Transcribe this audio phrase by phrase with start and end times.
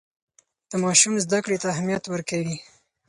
[0.69, 2.57] د ماشومانو زده کړې ته اهمیت ورکوي.